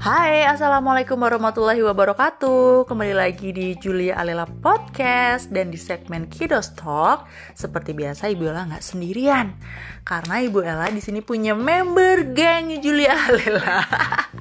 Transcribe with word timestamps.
Hai, 0.00 0.48
Assalamualaikum 0.48 1.20
warahmatullahi 1.20 1.84
wabarakatuh 1.84 2.88
Kembali 2.88 3.12
lagi 3.12 3.52
di 3.52 3.76
Julia 3.76 4.16
Alela 4.16 4.48
Podcast 4.48 5.52
Dan 5.52 5.68
di 5.68 5.76
segmen 5.76 6.24
Kidos 6.24 6.72
Talk 6.72 7.28
Seperti 7.52 7.92
biasa 7.92 8.32
Ibu 8.32 8.48
Ella 8.48 8.64
nggak 8.64 8.80
sendirian 8.80 9.52
Karena 10.00 10.40
Ibu 10.40 10.64
Ella 10.64 10.88
di 10.88 11.04
sini 11.04 11.20
punya 11.20 11.52
member 11.52 12.32
geng 12.32 12.80
Julia 12.80 13.12
Alela 13.12 13.84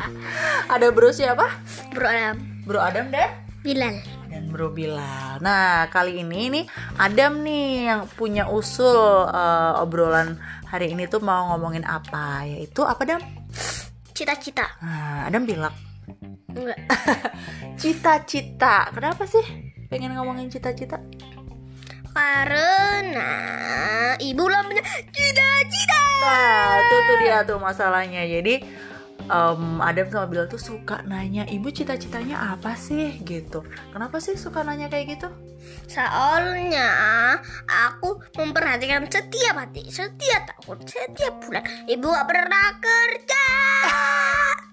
Ada 0.79 0.95
bro 0.95 1.11
siapa? 1.11 1.51
Bro 1.91 2.07
Adam 2.07 2.35
Bro 2.63 2.79
Adam 2.79 3.11
dan? 3.11 3.43
Bilal 3.59 3.99
dan 4.29 4.47
Bro 4.53 4.71
Bilal. 4.77 5.41
Nah, 5.41 5.89
kali 5.89 6.21
ini 6.21 6.53
nih 6.53 6.65
Adam 7.01 7.41
nih 7.41 7.89
yang 7.89 8.01
punya 8.13 8.45
usul 8.47 9.25
uh, 9.25 9.81
obrolan 9.81 10.37
hari 10.69 10.93
ini 10.93 11.09
tuh 11.09 11.19
mau 11.19 11.49
ngomongin 11.51 11.81
apa? 11.83 12.45
Yaitu 12.45 12.85
apa, 12.85 13.01
Dam? 13.03 13.21
Cita-cita 14.19 14.67
Nah, 14.83 15.31
Adam 15.31 15.47
bilang 15.47 15.71
Enggak 16.51 16.79
cita-cita. 17.79 18.91
Kenapa 18.91 19.23
sih 19.23 19.45
pengen 19.87 20.11
ngomongin 20.17 20.51
cita-cita? 20.51 20.99
Karena 22.11 23.31
Ibu 24.19 24.43
punya 24.43 24.83
cita-cita 25.15 25.99
Nah, 26.19 26.83
itu 26.83 26.95
tuh 27.07 27.17
dia 27.23 27.37
tuh 27.47 27.59
masalahnya. 27.63 28.27
Jadi 28.27 28.59
em, 29.31 29.63
Adam 29.79 30.07
sama 30.11 30.27
Bilal 30.27 30.51
tuh 30.51 30.59
suka 30.59 30.99
nanya, 31.07 31.47
ibu 31.47 31.71
cita-citanya 31.71 32.59
apa 32.59 32.75
sih 32.75 33.23
gitu. 33.23 33.63
Kenapa 33.95 34.19
sih 34.19 34.35
suka 34.35 34.67
nanya 34.67 34.91
kayak 34.91 35.15
gitu? 35.15 35.31
Soalnya 35.89 36.89
aku 37.65 38.21
memperhatikan 38.37 39.05
setiap 39.09 39.57
hati, 39.57 39.87
setiap 39.89 40.53
tahun, 40.53 40.77
setiap 40.85 41.33
bulan 41.43 41.63
Ibu 41.89 42.05
gak 42.07 42.27
pernah 42.29 42.67
kerja 42.77 43.45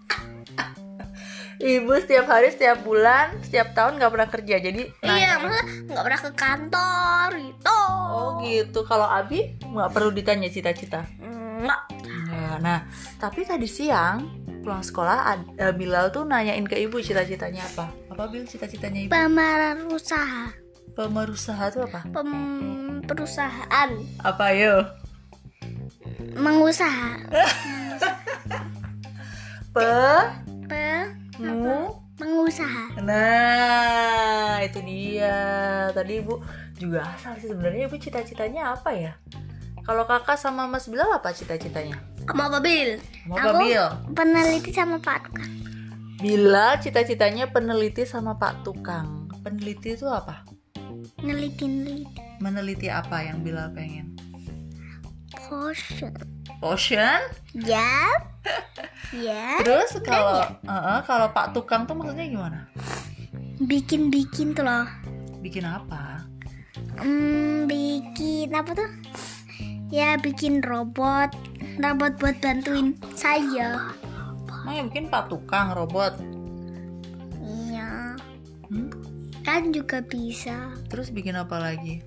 Ibu 1.57 1.93
setiap 2.05 2.29
hari, 2.29 2.53
setiap 2.53 2.85
bulan, 2.85 3.41
setiap 3.41 3.73
tahun 3.73 3.97
nggak 3.97 4.13
pernah 4.13 4.29
kerja. 4.29 4.57
Jadi 4.61 4.83
Iya, 5.01 5.41
masa 5.41 5.65
gak 5.89 6.05
pernah 6.05 6.21
ke 6.21 6.31
kantor 6.37 7.27
gitu 7.41 7.81
Oh 8.13 8.29
gitu. 8.45 8.81
Kalau 8.85 9.09
Abi 9.09 9.57
nggak 9.65 9.89
perlu 9.89 10.13
ditanya 10.13 10.53
cita-cita. 10.53 11.09
Enggak 11.17 11.81
Nggak. 12.05 12.57
Nah, 12.61 12.85
tapi 13.17 13.49
tadi 13.49 13.65
siang 13.65 14.45
pulang 14.61 14.83
sekolah 14.85 15.19
eh, 15.57 15.73
Bilal 15.73 16.13
tuh 16.13 16.29
nanyain 16.29 16.67
ke 16.67 16.77
ibu 16.77 17.01
cita-citanya 17.01 17.65
apa? 17.65 17.89
Apa 18.13 18.29
Bil 18.29 18.45
cita-citanya 18.45 19.07
ibu? 19.07 19.11
Pemeran 19.15 19.89
usaha 19.89 20.66
Pemerusaha 20.97 21.69
tuh 21.69 21.85
apa? 21.85 22.09
Pem 22.09 22.33
perusahaan 23.05 23.91
Apa 24.25 24.57
yo? 24.57 24.81
Mengusaha 26.33 27.21
Pe 29.77 29.93
Pe 30.65 30.89
mu 31.37 32.01
Mengusaha 32.17 32.97
Nah, 33.05 34.65
itu 34.65 34.81
dia. 34.81 35.37
Tadi 35.93 36.25
Ibu 36.25 36.41
juga 36.81 37.13
asal 37.13 37.37
sih 37.37 37.53
sebenarnya 37.53 37.93
Ibu 37.93 38.01
cita-citanya 38.01 38.73
apa 38.73 38.97
ya? 38.97 39.13
Kalau 39.85 40.09
Kakak 40.09 40.41
sama 40.41 40.65
Mas 40.65 40.89
Bilal 40.89 41.13
apa 41.13 41.37
cita-citanya? 41.37 42.01
Sama 42.25 42.49
apa 42.49 42.65
Bil? 42.65 42.97
Mau 43.29 43.37
apa 43.37 43.53
Aku 43.53 43.61
Bil? 43.61 43.85
peneliti 44.17 44.73
sama 44.73 44.97
Pak 44.99 45.29
Tukang 45.29 45.53
Bila 46.17 46.81
cita-citanya 46.81 47.53
peneliti 47.53 48.09
sama 48.09 48.41
Pak 48.41 48.65
Tukang. 48.65 49.29
Peneliti 49.45 49.93
itu 49.93 50.09
apa? 50.09 50.56
Neliti-neliti 51.27 52.23
Meneliti 52.39 52.89
apa 52.89 53.27
yang 53.27 53.43
Bila 53.43 53.69
pengen? 53.75 54.15
Potion 55.35 56.15
Potion? 56.63 57.21
Ya 57.53 58.07
Ya 59.27 59.61
Terus 59.67 59.99
kalau 60.07 60.47
uh-uh, 60.65 60.99
kalau 61.03 61.29
Pak 61.35 61.53
Tukang 61.53 61.85
tuh 61.85 61.99
maksudnya 61.99 62.27
gimana? 62.31 62.71
Bikin-bikin 63.59 64.55
tuh 64.55 64.65
loh 64.65 64.87
Bikin 65.43 65.67
apa? 65.67 66.23
hmm, 67.03 67.67
Bikin 67.67 68.55
apa 68.55 68.71
tuh? 68.73 68.91
Ya 69.91 70.19
bikin 70.19 70.63
robot 70.63 71.35
Robot 71.83 72.13
buat 72.23 72.37
bantuin 72.41 72.97
saya 73.13 73.95
yang 74.77 74.93
bikin 74.93 75.09
Pak 75.09 75.33
Tukang 75.33 75.73
robot? 75.73 76.36
Juga 79.73 80.05
bisa 80.05 80.73
Terus 80.93 81.09
bikin 81.09 81.37
apa 81.37 81.57
lagi? 81.57 82.05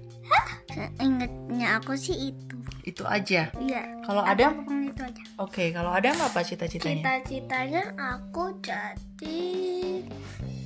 Ingatnya 1.02 1.82
aku 1.82 1.98
sih 1.98 2.32
itu 2.32 2.56
Itu 2.86 3.04
aja. 3.04 3.50
Iya 3.58 3.84
Kalau 4.06 4.22
ngomong 4.24 4.94
itu 4.94 5.02
aja 5.02 5.22
oke. 5.42 5.74
Kalau 5.74 5.92
Adam 5.92 6.16
apa 6.22 6.40
cita-citanya? 6.46 7.02
Cita-citanya 7.02 7.84
aku 7.98 8.54
jadi 8.62 9.42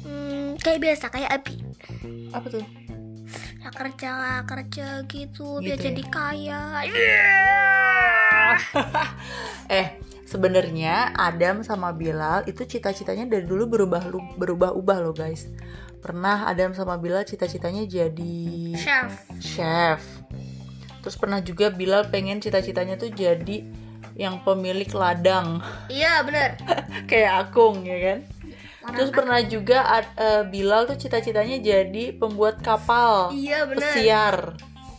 hmm, 0.03 0.59
Kayak 0.59 0.79
biasa 0.83 1.05
Kayak 1.09 1.31
Abi 1.41 1.55
Apa 2.35 2.47
tuh? 2.51 2.63
ya 3.63 3.71
kerja 3.71 4.11
kerja 4.43 4.87
gitu, 5.07 5.63
biar 5.63 5.79
Gitu 5.79 5.79
ya? 5.79 5.85
jadi 5.89 6.03
kaya 6.11 6.61
Eh, 9.71 9.87
sebenarnya 10.27 11.15
Adam 11.15 11.63
sama 11.63 11.95
Bilal 11.95 12.43
itu 12.45 12.67
cita-citanya 12.67 13.25
dari 13.25 13.47
dulu 13.47 13.65
berubah 13.65 14.03
berubah-ubah 14.37 14.97
loh 14.99 15.15
guys. 15.15 15.47
Pernah 16.03 16.51
Adam 16.51 16.75
sama 16.75 16.99
Bilal 16.99 17.23
cita-citanya 17.23 17.87
jadi 17.87 18.75
chef 18.75 19.11
chef. 19.39 20.01
Terus 20.99 21.15
pernah 21.15 21.39
juga 21.39 21.71
Bilal 21.71 22.11
pengen 22.11 22.43
cita-citanya 22.43 22.99
tuh 22.99 23.07
jadi 23.07 23.63
yang 24.13 24.45
pemilik 24.45 24.85
ladang 24.93 25.57
iya 25.89 26.21
bener 26.21 26.53
kayak 27.09 27.49
Akung 27.49 27.81
ya 27.81 27.97
kan. 27.97 28.19
Terus 28.93 29.09
pernah 29.09 29.39
juga 29.41 29.79
ad- 29.87 30.15
eh, 30.19 30.43
Bilal 30.45 30.85
tuh 30.85 30.99
cita-citanya 30.99 31.57
jadi 31.57 32.13
pembuat 32.13 32.59
kapal 32.59 33.31
iya 33.31 33.63
bener 33.63 33.79
pesiar. 33.81 34.35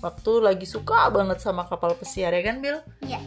Waktu 0.00 0.32
lagi 0.40 0.66
suka 0.68 1.08
banget 1.12 1.40
sama 1.40 1.64
kapal 1.64 1.94
pesiar 1.96 2.32
ya 2.32 2.42
kan 2.44 2.64
Bil? 2.64 2.80
iya 3.04 3.20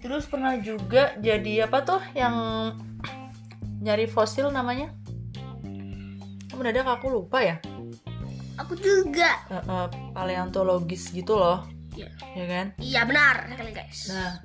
Terus 0.00 0.24
pernah 0.26 0.56
juga 0.58 1.14
jadi 1.20 1.68
apa 1.68 1.84
tuh 1.84 2.00
yang 2.16 2.34
nyari 3.80 4.08
fosil 4.08 4.48
namanya? 4.52 4.92
Mendadak 6.60 6.84
aku 6.90 7.08
lupa 7.10 7.40
ya. 7.40 7.56
aku 8.54 8.76
juga 8.76 9.40
Eh, 9.48 9.56
eh, 9.56 9.86
paleontologis 10.12 11.08
gitu 11.08 11.32
loh, 11.32 11.64
iya 11.90 12.12
ya 12.30 12.44
kan? 12.46 12.66
iya 12.76 13.00
benar 13.02 13.48
sekali 13.48 13.72
guys 13.72 14.00
Nah, 14.06 14.36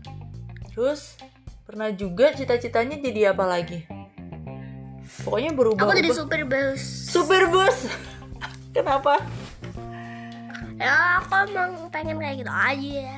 terus 0.69 1.19
pernah 1.61 1.91
juga 1.91 2.31
cita-citanya 2.31 2.95
jadi 2.97 3.29
apa 3.29 3.43
lagi? 3.43 3.83
Pokoknya 5.19 5.51
berubah. 5.51 5.83
aku 5.83 5.93
jadi 5.93 6.09
supir 6.09 6.41
bus 6.43 6.79
supir 7.05 7.43
bus. 7.45 7.91
Kenapa? 8.73 9.19
ya 10.75 10.91
aku 11.17 11.31
emang 11.45 11.71
pengen 11.87 12.15
kayak 12.15 12.35
gitu 12.37 12.51
aja 12.51 13.11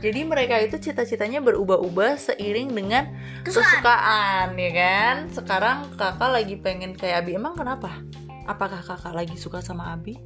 Jadi 0.00 0.20
mereka 0.22 0.58
itu 0.58 0.76
cita-citanya 0.82 1.38
berubah-ubah 1.38 2.18
seiring 2.18 2.68
dengan 2.70 3.06
Kesukaan. 3.40 3.64
kesukaan, 3.78 4.46
ya 4.58 4.70
kan? 4.74 5.14
Sekarang 5.30 5.76
kakak 5.94 6.26
lagi 6.28 6.56
pengen 6.56 6.92
kayak 6.92 7.22
Abi. 7.22 7.36
Emang 7.36 7.54
kenapa? 7.54 8.02
Apakah 8.52 8.84
kakak 8.84 9.12
lagi 9.12 9.34
suka 9.34 9.64
sama 9.64 9.90
Abi? 9.90 10.20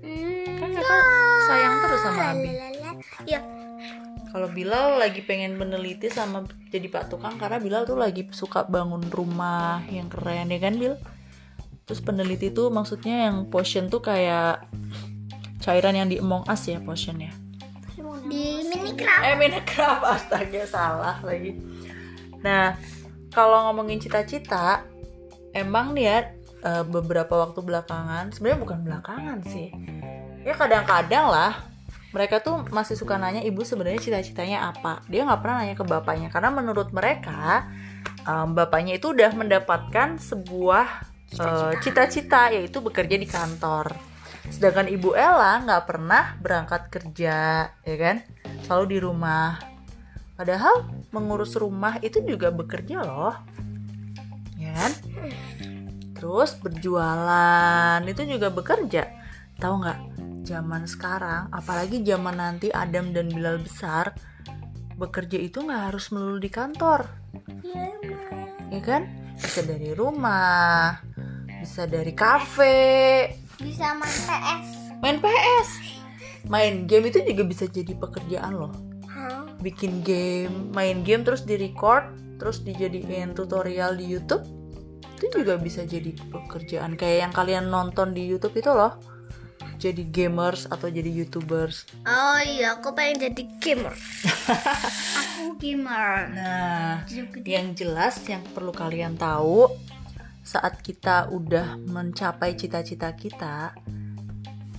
hmm, 0.00 0.58
Kan 0.58 0.70
kakak 0.70 1.02
sayang 1.44 1.74
terus 1.80 2.00
sama 2.00 2.22
Abi. 2.32 2.50
iya 3.26 3.40
Kalau 4.30 4.48
Bilal 4.48 4.96
lagi 4.96 5.20
pengen 5.20 5.60
meneliti 5.60 6.08
sama 6.08 6.42
jadi 6.70 6.88
Pak 6.88 7.12
Tukang 7.12 7.36
karena 7.36 7.60
Bilal 7.60 7.84
tuh 7.84 8.00
lagi 8.00 8.24
suka 8.32 8.64
bangun 8.64 9.04
rumah 9.10 9.84
yang 9.90 10.08
keren 10.08 10.48
ya 10.48 10.56
kan 10.56 10.72
Bil? 10.72 10.96
Terus 11.84 12.00
peneliti 12.00 12.48
tuh 12.48 12.72
maksudnya 12.72 13.28
yang 13.28 13.50
potion 13.50 13.92
tuh 13.92 14.00
kayak 14.00 14.64
cairan 15.60 15.92
yang 15.94 16.08
di 16.08 16.16
Among 16.16 16.48
Us 16.48 16.64
ya 16.64 16.80
potionnya. 16.80 17.28
di 18.24 18.64
Minecraft 18.64 19.22
Eh 19.22 19.34
Minecraft 19.36 20.02
astaga 20.16 20.62
salah 20.64 21.18
lagi. 21.20 21.58
Nah 22.40 22.78
kalau 23.28 23.68
ngomongin 23.68 24.00
cita-cita 24.00 24.86
emang 25.52 25.92
nih 25.92 26.04
ya 26.06 26.18
eh, 26.62 26.84
beberapa 26.86 27.34
waktu 27.42 27.60
belakangan 27.60 28.30
sebenarnya 28.32 28.60
bukan 28.62 28.78
belakangan 28.86 29.38
sih. 29.46 29.68
Ya 30.42 30.54
kadang-kadang 30.58 31.30
lah 31.30 31.52
mereka 32.12 32.44
tuh 32.44 32.68
masih 32.68 32.94
suka 32.94 33.16
nanya 33.16 33.40
ibu 33.40 33.64
sebenarnya 33.64 34.00
cita-citanya 34.00 34.70
apa. 34.70 35.00
Dia 35.08 35.24
nggak 35.24 35.40
pernah 35.40 35.56
nanya 35.64 35.76
ke 35.76 35.84
bapaknya 35.84 36.28
karena 36.28 36.50
menurut 36.52 36.92
mereka 36.92 37.66
em, 38.28 38.52
bapaknya 38.52 39.00
itu 39.00 39.16
udah 39.16 39.32
mendapatkan 39.32 40.20
sebuah 40.20 40.86
eh, 41.40 41.72
cita-cita. 41.80 42.52
yaitu 42.52 42.84
bekerja 42.84 43.16
di 43.16 43.24
kantor. 43.24 43.96
Sedangkan 44.52 44.92
ibu 44.92 45.16
Ella 45.16 45.64
nggak 45.64 45.84
pernah 45.88 46.36
berangkat 46.36 46.92
kerja 46.92 47.68
ya 47.72 47.96
kan? 47.96 48.20
Selalu 48.68 48.84
di 48.92 48.98
rumah. 49.00 49.56
Padahal 50.36 50.84
mengurus 51.14 51.56
rumah 51.56 51.96
itu 52.04 52.20
juga 52.24 52.52
bekerja 52.52 53.04
loh 53.04 53.36
terus 56.22 56.54
berjualan 56.54 57.98
itu 58.06 58.22
juga 58.22 58.54
bekerja. 58.54 59.10
Tahu 59.58 59.74
nggak? 59.82 59.98
Zaman 60.46 60.86
sekarang 60.86 61.50
apalagi 61.50 62.06
zaman 62.06 62.38
nanti 62.38 62.70
Adam 62.70 63.10
dan 63.10 63.26
Bilal 63.26 63.58
besar 63.58 64.14
bekerja 64.94 65.34
itu 65.42 65.66
nggak 65.66 65.90
harus 65.90 66.14
melulu 66.14 66.38
di 66.38 66.46
kantor. 66.46 67.10
Iya, 67.66 67.90
ya 68.70 68.80
kan? 68.86 69.02
Bisa 69.34 69.66
dari 69.66 69.90
rumah 69.98 71.02
bisa 71.58 71.90
dari 71.90 72.14
kafe. 72.14 73.34
Bisa 73.58 73.98
main 73.98 74.18
PS. 74.22 74.66
main 75.02 75.18
PS 75.18 75.70
main 76.46 76.86
game 76.86 77.10
itu 77.10 77.18
juga 77.26 77.42
bisa 77.42 77.66
jadi 77.66 77.98
pekerjaan 77.98 78.54
loh. 78.54 78.70
Hah? 79.10 79.50
bikin 79.58 80.06
game 80.06 80.70
main 80.70 81.02
game 81.02 81.26
terus 81.26 81.42
di 81.42 81.58
record 81.58 82.06
terus 82.38 82.62
dijadiin 82.62 83.34
tutorial 83.34 83.98
di 83.98 84.06
YouTube 84.06 84.61
itu 85.22 85.38
juga 85.38 85.54
bisa 85.54 85.86
jadi 85.86 86.10
pekerjaan. 86.34 86.98
Kayak 86.98 87.30
yang 87.30 87.32
kalian 87.32 87.64
nonton 87.70 88.10
di 88.10 88.26
YouTube 88.26 88.58
itu 88.58 88.74
loh. 88.74 88.98
Jadi 89.78 90.10
gamers 90.10 90.66
atau 90.66 90.90
jadi 90.90 91.06
youtubers. 91.10 91.86
Oh 92.02 92.38
iya, 92.42 92.78
aku 92.78 92.90
pengen 92.94 93.30
jadi 93.30 93.42
gamer. 93.62 93.94
aku 95.22 95.58
gamer. 95.58 96.30
nah 96.34 97.02
yang 97.46 97.74
jelas 97.74 98.18
yang 98.26 98.42
perlu 98.54 98.70
kalian 98.70 99.18
tahu 99.18 99.70
saat 100.42 100.82
kita 100.82 101.30
udah 101.30 101.78
mencapai 101.86 102.58
cita-cita 102.58 103.14
kita 103.14 103.74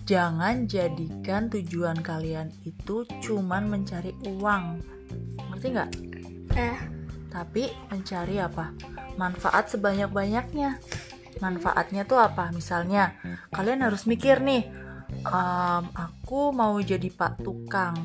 jangan 0.04 0.68
jadikan 0.68 1.48
tujuan 1.48 2.00
kalian 2.04 2.52
itu 2.68 3.08
cuman 3.24 3.72
mencari 3.72 4.12
uang. 4.28 4.84
Ngerti 5.52 5.68
nggak? 5.72 5.92
Eh, 6.56 6.80
tapi 7.32 7.72
mencari 7.92 8.40
apa 8.40 8.72
manfaat 9.18 9.70
sebanyak-banyaknya. 9.74 10.80
Manfaatnya 11.42 12.06
tuh 12.06 12.22
apa? 12.22 12.54
Misalnya 12.54 13.18
kalian 13.50 13.86
harus 13.86 14.06
mikir 14.06 14.40
nih 14.42 14.70
"Em, 15.26 15.84
aku 15.94 16.54
mau 16.54 16.78
jadi 16.82 17.10
pak 17.10 17.42
tukang. 17.42 17.96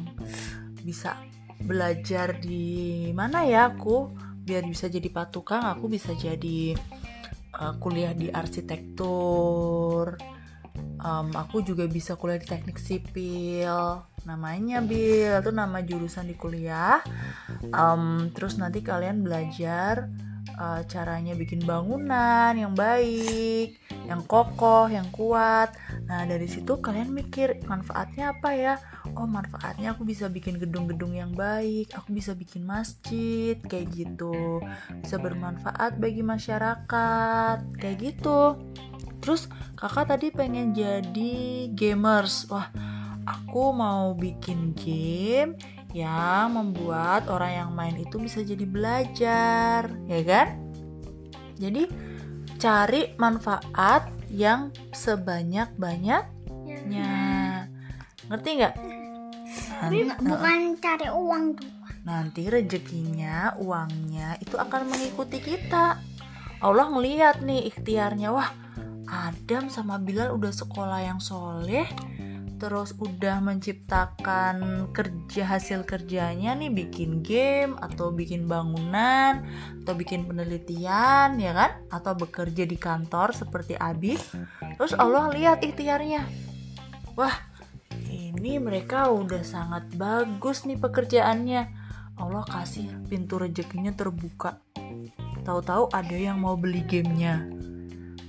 Bisa 0.84 1.16
belajar 1.60 2.38
di 2.40 3.08
mana 3.12 3.44
ya 3.44 3.68
aku? 3.72 4.12
Biar 4.48 4.64
bisa 4.64 4.88
jadi 4.88 5.08
pak 5.12 5.28
tukang 5.34 5.64
aku 5.64 5.92
bisa 5.92 6.16
jadi 6.16 6.72
eh, 7.58 7.74
kuliah 7.82 8.12
di 8.16 8.32
arsitektur. 8.32 10.16
Em, 10.98 11.28
aku 11.36 11.62
juga 11.62 11.84
bisa 11.86 12.16
kuliah 12.16 12.40
di 12.40 12.48
teknik 12.48 12.78
sipil. 12.80 14.02
Namanya 14.26 14.84
Bil 14.84 15.40
itu 15.40 15.50
nama 15.52 15.78
jurusan 15.84 16.26
di 16.28 16.36
kuliah. 16.36 17.00
Em, 17.70 18.30
terus 18.32 18.56
nanti 18.60 18.80
kalian 18.84 19.20
belajar 19.24 20.08
eh, 20.58 20.82
caranya 20.90 21.38
bikin 21.38 21.62
bangunan 21.62 22.52
yang 22.58 22.74
baik 22.74 23.78
yang 24.08 24.24
kokoh 24.24 24.88
yang 24.88 25.06
kuat. 25.12 25.76
Nah 26.08 26.24
dari 26.24 26.48
situ 26.48 26.80
kalian 26.80 27.12
mikir 27.12 27.60
manfaatnya 27.68 28.32
apa 28.32 28.50
ya? 28.56 28.74
Oh 29.14 29.28
manfaatnya 29.28 29.92
aku 29.92 30.08
bisa 30.08 30.26
bikin 30.32 30.56
gedung-gedung 30.56 31.12
yang 31.12 31.32
baik 31.36 31.92
aku 31.92 32.16
bisa 32.16 32.32
bikin 32.32 32.64
masjid 32.64 33.60
kayak 33.68 33.92
gitu. 33.92 34.64
Bisa 35.04 35.20
bermanfaat 35.20 36.00
bagi 36.00 36.24
masyarakat 36.24 37.58
kayak 37.76 37.96
gitu. 38.00 38.56
Terus 39.20 39.46
kakak 39.76 40.08
tadi 40.16 40.32
pengen 40.32 40.72
jadi 40.72 41.68
gamers. 41.76 42.48
Wah 42.48 42.72
aku 43.28 43.76
mau 43.76 44.16
bikin 44.16 44.72
game 44.72 45.52
yang 45.96 46.52
membuat 46.52 47.32
orang 47.32 47.52
yang 47.64 47.70
main 47.72 47.96
itu 47.96 48.20
bisa 48.20 48.44
jadi 48.44 48.64
belajar 48.64 49.88
ya 50.04 50.20
kan? 50.22 50.48
Jadi 51.56 51.88
cari 52.58 53.14
manfaat 53.16 54.10
yang 54.28 54.68
sebanyak-banyaknya. 54.92 57.10
Ngerti 58.28 58.50
nggak? 58.60 58.74
Tapi 59.78 59.96
Nanti- 60.04 60.26
bukan 60.26 60.58
cari 60.76 61.08
uang 61.08 61.44
tuh. 61.56 61.70
nanti 62.04 62.48
rezekinya 62.48 63.52
uangnya 63.60 64.40
itu 64.40 64.56
akan 64.56 64.88
mengikuti 64.88 65.40
kita. 65.40 66.00
Allah 66.58 66.86
ngeliat 66.88 67.44
nih 67.44 67.68
ikhtiarnya. 67.68 68.32
Wah 68.32 68.48
Adam 69.08 69.68
sama 69.68 69.96
Bilal 69.96 70.32
udah 70.32 70.48
sekolah 70.48 71.00
yang 71.00 71.20
soleh 71.20 71.84
terus 72.58 72.92
udah 72.98 73.38
menciptakan 73.38 74.90
kerja 74.90 75.56
hasil 75.56 75.86
kerjanya 75.86 76.58
nih 76.58 76.74
bikin 76.74 77.22
game 77.22 77.78
atau 77.78 78.10
bikin 78.10 78.50
bangunan 78.50 79.46
atau 79.82 79.94
bikin 79.94 80.26
penelitian 80.26 81.38
ya 81.38 81.52
kan? 81.54 81.70
Atau 81.88 82.18
bekerja 82.18 82.66
di 82.66 82.74
kantor 82.74 83.30
seperti 83.32 83.78
Abi 83.78 84.18
terus 84.76 84.92
Allah 84.98 85.30
lihat 85.30 85.62
ikhtiarnya. 85.62 86.26
Wah 87.14 87.48
ini 88.10 88.58
mereka 88.58 89.10
udah 89.10 89.42
sangat 89.46 89.90
bagus 89.94 90.66
nih 90.66 90.78
pekerjaannya. 90.78 91.62
Allah 92.18 92.42
kasih 92.46 92.90
pintu 93.06 93.38
rezekinya 93.38 93.94
terbuka. 93.94 94.58
Tahu-tahu 95.46 95.94
ada 95.94 96.16
yang 96.18 96.42
mau 96.42 96.58
beli 96.58 96.82
gamenya. 96.82 97.46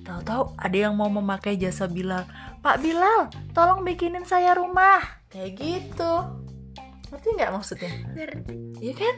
Tahu-tahu 0.06 0.58
ada 0.58 0.78
yang 0.78 0.98
mau 0.98 1.10
memakai 1.10 1.58
jasa 1.58 1.86
Bilal 1.86 2.26
Pak 2.60 2.84
Bilal 2.84 3.32
tolong 3.56 3.88
bikinin 3.88 4.28
saya 4.28 4.52
rumah. 4.52 5.00
Kayak 5.32 5.52
gitu. 5.56 6.14
Ngerti 7.10 7.28
nggak 7.40 7.52
maksudnya? 7.56 7.92
Ngerti. 8.12 8.56
Iya 8.84 8.94
kan? 9.00 9.16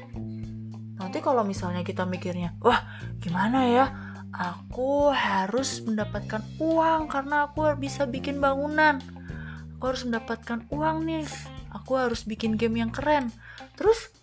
Nanti 1.01 1.17
kalau 1.25 1.41
misalnya 1.41 1.81
kita 1.81 2.05
mikirnya 2.05 2.53
wah 2.61 2.85
gimana 3.17 3.65
ya? 3.65 3.85
Aku 4.31 5.11
harus 5.11 5.83
mendapatkan 5.83 6.39
uang 6.61 7.11
karena 7.11 7.49
aku 7.49 7.67
bisa 7.75 8.07
bikin 8.07 8.39
bangunan. 8.39 9.01
Aku 9.75 9.91
harus 9.91 10.05
mendapatkan 10.07 10.69
uang 10.71 11.03
nih. 11.03 11.27
Aku 11.73 11.97
harus 11.97 12.23
bikin 12.23 12.55
game 12.55 12.79
yang 12.79 12.93
keren. 12.93 13.33
Terus 13.75 14.13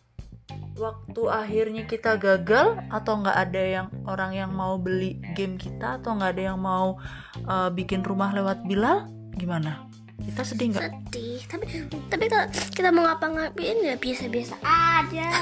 waktu 0.79 1.23
akhirnya 1.27 1.85
kita 1.85 2.17
gagal 2.17 2.79
atau 2.89 3.21
nggak 3.21 3.37
ada 3.37 3.63
yang 3.63 3.87
orang 4.07 4.33
yang 4.33 4.51
mau 4.55 4.79
beli 4.79 5.19
game 5.35 5.59
kita 5.59 5.99
atau 5.99 6.15
nggak 6.15 6.39
ada 6.39 6.43
yang 6.55 6.61
mau 6.63 6.97
uh, 7.45 7.69
bikin 7.75 8.07
rumah 8.07 8.31
lewat 8.31 8.63
Bilal 8.65 9.11
gimana 9.35 9.89
kita 10.23 10.43
sedih 10.43 10.75
nggak 10.75 10.91
Sedih. 11.09 11.41
Tapi 11.49 11.65
tapi 12.11 12.25
kalau 12.29 12.47
kita 12.75 12.89
mau 12.93 13.09
ngapa-ngapain 13.09 13.81
ya 13.81 13.97
biasa-biasa 13.97 14.61
aja. 14.61 15.29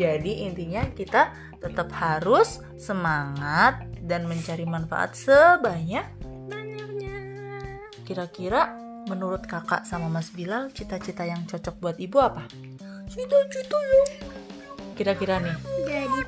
Jadi 0.00 0.46
intinya 0.46 0.82
kita 0.94 1.34
tetap 1.58 1.90
harus 1.94 2.62
semangat 2.78 3.82
dan 4.06 4.30
mencari 4.30 4.62
manfaat 4.62 5.18
sebanyak 5.18 6.06
Banyaknya. 6.46 7.14
kira-kira 8.06 8.78
menurut 9.10 9.42
kakak 9.44 9.82
sama 9.82 10.06
Mas 10.06 10.30
Bilal 10.30 10.70
cita-cita 10.70 11.26
yang 11.26 11.44
cocok 11.50 11.76
buat 11.82 11.96
ibu 11.98 12.22
apa? 12.22 12.46
Cita-cita 13.18 13.78
yang 13.82 14.06
kira-kira 14.94 15.42
nih 15.42 15.56
Jadi 15.90 16.20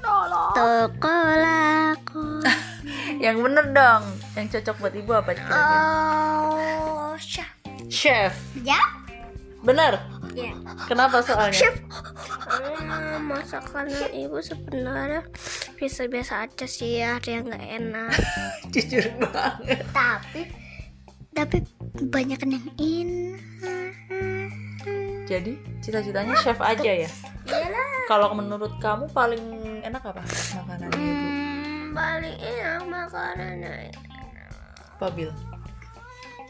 tokolaku. 0.59 2.43
yang 3.25 3.39
bener 3.39 3.71
dong 3.71 4.03
yang 4.35 4.47
cocok 4.51 4.75
buat 4.79 4.95
ibu 4.99 5.11
apa 5.15 5.31
kira-kira? 5.39 5.79
Oh, 5.79 7.15
chef. 7.19 7.47
Chef 7.87 8.35
Ya? 8.67 8.79
bener 9.63 10.03
Ya. 10.35 10.55
kenapa 10.91 11.23
soalnya? 11.23 11.55
Chef. 11.55 11.75
Hmm, 12.51 13.23
masakannya 13.27 14.11
ibu 14.11 14.39
sebenarnya 14.43 15.27
biasa-biasa 15.75 16.47
aja 16.47 16.67
sih 16.67 17.03
ada 17.03 17.27
yang 17.31 17.51
nggak 17.51 17.67
enak. 17.83 18.15
jujur 18.75 19.07
banget 19.31 19.83
tapi 19.91 20.47
tapi 21.35 21.63
banyak 22.11 22.39
yang 22.47 22.67
in. 22.79 23.11
Jadi 25.31 25.53
cita-citanya 25.79 26.35
chef 26.37 26.59
aja 26.59 26.91
ya 26.97 27.11
Iyalah. 27.47 27.87
kalau 28.05 28.35
menurut 28.35 28.75
kamu 28.79 29.07
paling 29.11 29.43
enak 29.81 30.03
apa 30.03 30.27
makanannya 30.59 30.99
ibu? 30.99 31.27
Hmm, 31.31 31.85
paling 31.91 32.37
enak 32.37 32.83
makanannya. 32.85 33.73
Pabil 34.97 35.31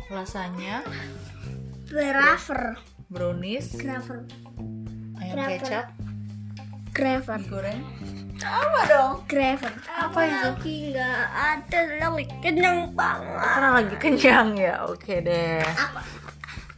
rasanya 0.08 0.80
Graver. 1.86 2.80
brownies 3.06 3.76
Graver. 3.76 4.24
ayam 5.16 5.34
Kenapa? 5.36 5.50
kecap 5.54 5.86
Graver. 6.90 7.38
goreng 7.46 7.82
apa 8.40 8.80
dong 8.88 9.12
Graver. 9.26 9.72
Apa 9.86 10.18
itu? 10.24 10.48
Lagi 10.48 10.76
nggak 10.90 11.20
ada 11.28 11.78
lagi 12.00 12.24
kenyang 12.40 12.78
banget. 12.90 13.36
karena 13.36 13.68
lagi 13.70 13.94
kenyang 13.98 14.48
ya 14.56 14.74
oke 14.82 15.14
deh 15.20 15.60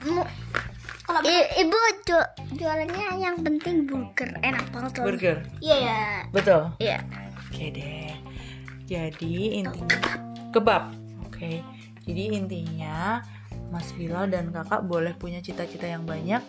Mu- 0.03 0.27
I- 1.11 1.51
ibu 1.67 1.77
ju- 2.07 2.31
jualannya 2.57 3.07
yang 3.19 3.37
penting 3.43 3.91
burger. 3.91 4.31
Enak 4.41 4.67
banget 4.71 4.93
loh. 4.99 5.05
burger? 5.11 5.37
Iya 5.59 5.77
ya. 5.77 6.03
betul? 6.31 6.63
Iya. 6.79 6.99
oke 7.51 7.65
deh. 7.75 8.15
Jadi 8.87 9.35
intinya 9.61 9.99
kebab. 10.55 10.95
Oke. 11.27 11.61
Jadi 12.07 12.23
intinya 12.35 13.23
Mas 13.73 13.91
Bilal 13.97 14.29
dan 14.31 14.53
kakak 14.53 14.85
boleh 14.87 15.15
punya 15.19 15.43
cita-cita 15.43 15.87
yang 15.89 16.07
banyak. 16.07 16.43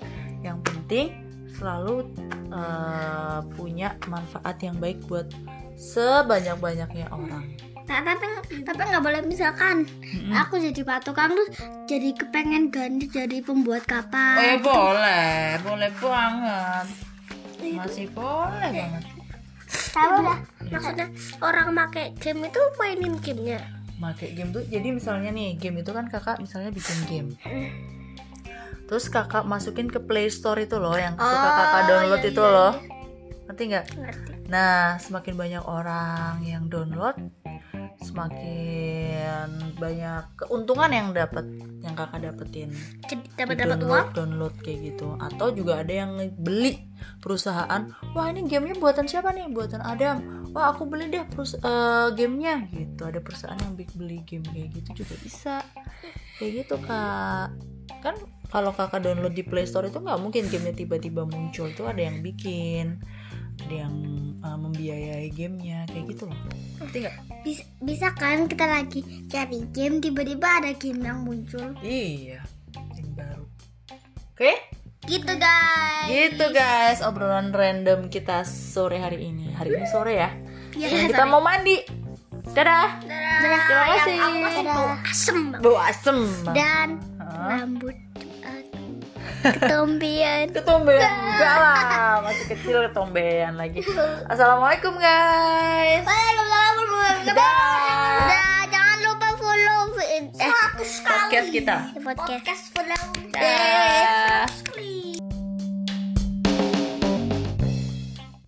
Yang 0.45 0.57
penting 0.65 1.07
selalu 1.53 2.09
eh, 2.53 3.39
punya 3.57 3.97
manfaat 4.09 4.57
yang 4.61 4.77
baik 4.77 5.01
buat 5.09 5.29
sebanyak-banyaknya 5.77 7.09
orang 7.09 7.72
tapi 7.83 8.27
tapi 8.63 8.81
nggak 8.89 9.03
boleh 9.03 9.21
misalkan 9.27 9.83
Mm-mm. 9.83 10.31
aku 10.31 10.55
jadi 10.59 10.81
patukang 10.87 11.35
terus 11.35 11.49
jadi 11.85 12.09
kepengen 12.15 12.71
ganti 12.71 13.05
jadi 13.11 13.43
pembuat 13.43 13.83
kapal. 13.83 14.39
Oh 14.39 14.43
ya 14.43 14.57
boleh, 14.59 15.35
boleh 15.61 15.91
banget. 15.99 16.85
Masih 17.63 18.07
boleh 18.15 18.71
banget. 18.71 19.03
Tapi 19.93 20.13
udah 20.21 20.39
maksudnya 20.69 21.07
orang 21.41 21.67
make 21.73 22.17
game 22.21 22.45
itu 22.45 22.61
mainin 22.77 23.13
gamenya 23.19 23.59
Make 24.01 24.33
game 24.35 24.49
tuh 24.51 24.63
jadi 24.67 24.89
misalnya 24.89 25.29
nih 25.31 25.55
game 25.55 25.79
itu 25.85 25.91
kan 25.93 26.09
kakak 26.09 26.41
misalnya 26.41 26.73
bikin 26.73 26.97
game. 27.07 27.29
Terus 28.89 29.07
kakak 29.07 29.47
masukin 29.47 29.87
ke 29.87 30.01
Play 30.03 30.27
Store 30.27 30.59
itu 30.59 30.75
loh 30.75 30.93
yang 30.97 31.15
suka 31.15 31.29
Oh, 31.29 31.53
kakak 31.55 31.81
download 31.87 32.21
iya, 32.21 32.31
itu 32.31 32.43
iya, 32.43 32.51
loh. 32.51 32.73
Ngerti 33.47 33.63
nggak? 33.69 33.85
Nah, 34.51 34.99
semakin 34.99 35.33
banyak 35.39 35.63
orang 35.63 36.43
yang 36.43 36.67
download, 36.67 37.15
semakin 38.13 39.49
banyak 39.81 40.23
keuntungan 40.37 40.91
yang 40.93 41.07
dapat 41.11 41.45
yang 41.81 41.97
kakak 41.97 42.29
dapetin. 42.29 42.69
dapat 43.35 43.55
dapat 43.59 43.79
uang 43.81 44.07
download, 44.13 44.55
kayak 44.61 44.93
gitu. 44.93 45.17
Atau 45.17 45.51
juga 45.51 45.81
ada 45.81 45.91
yang 45.91 46.15
beli 46.37 46.87
perusahaan. 47.19 47.89
Wah 48.13 48.29
ini 48.29 48.45
gamenya 48.45 48.77
buatan 48.77 49.09
siapa 49.09 49.33
nih? 49.33 49.49
Buatan 49.49 49.81
Adam. 49.81 50.45
Wah 50.53 50.71
aku 50.71 50.85
beli 50.85 51.09
deh 51.09 51.25
perus 51.25 51.57
eh, 51.57 52.07
gamenya 52.13 52.69
gitu. 52.69 53.01
Ada 53.03 53.19
perusahaan 53.19 53.57
yang 53.57 53.73
big 53.73 53.89
beli 53.97 54.21
game 54.23 54.45
kayak 54.45 54.69
gitu 54.77 55.03
juga 55.03 55.15
bisa. 55.19 55.55
Kayak 56.37 56.51
gitu 56.63 56.75
kak. 56.85 57.49
Kan 57.99 58.15
kalau 58.53 58.69
kakak 58.69 59.01
download 59.01 59.33
di 59.33 59.41
Play 59.41 59.65
Store 59.65 59.89
itu 59.89 59.97
nggak 59.97 60.21
mungkin 60.21 60.45
gamenya 60.47 60.77
tiba-tiba 60.77 61.25
muncul. 61.25 61.67
Itu 61.67 61.89
ada 61.89 61.99
yang 61.99 62.21
bikin, 62.21 63.01
ada 63.63 63.75
yang 63.87 63.95
eh, 64.39 64.57
membiayai 64.59 65.27
gamenya 65.31 65.87
kayak 65.87 66.05
gitu 66.11 66.23
loh. 66.27 66.39
Ngerti 66.83 66.97
nggak? 67.07 67.15
bisa, 67.43 67.63
bisa 67.79 68.07
kan 68.15 68.47
kita 68.47 68.65
lagi 68.67 69.01
cari 69.27 69.59
game 69.71 69.99
tiba-tiba 69.99 70.47
ada 70.63 70.71
game 70.75 71.01
yang 71.03 71.23
muncul 71.23 71.75
Iya. 71.79 72.43
Game 72.95 73.13
baru. 73.15 73.45
Oke? 74.33 74.51
gitu 75.03 75.35
guys 75.35 76.07
Gitu 76.07 76.45
guys, 76.55 77.03
obrolan 77.03 77.51
random 77.51 78.07
kita 78.07 78.47
sore 78.47 78.99
hari 78.99 79.27
ini. 79.27 79.51
Hari 79.51 79.75
ini 79.75 79.85
sore 79.87 80.15
ya. 80.15 80.31
Iya, 80.73 80.87
Dan 80.87 81.03
kita 81.11 81.23
mau 81.27 81.43
mandi. 81.43 81.83
Dadah. 82.55 83.03
Dadah. 83.03 83.39
Terima 83.39 83.85
kasih. 83.87 84.13
Yang 84.15 84.23
aku 84.23 84.37
masih 84.39 84.63
bau 84.63 84.87
asem. 85.03 85.39
Bau 85.59 85.77
asem. 85.79 86.17
dan 86.55 86.89
rambut 87.19 87.95
uh, 87.95 88.12
ketombean. 89.43 90.45
Ketombean. 90.55 91.03
Enggak 91.03 91.55
lah, 91.59 92.15
masih 92.23 92.45
kecil 92.55 92.77
ketombean 92.87 93.53
lagi. 93.59 93.83
Assalamualaikum 94.31 94.95
guys. 94.95 96.03
Waalaikumsalam. 96.07 96.73
Warahmatullahi. 96.79 98.29
Dah, 98.31 98.61
jangan 98.71 98.97
lupa 99.03 99.27
follow 99.35 99.81
eh, 99.99 100.23
Podcast 101.03 101.49
kita. 101.51 101.75
podcast 101.99 102.63
follow. 102.71 103.03
Sekali 104.49 105.02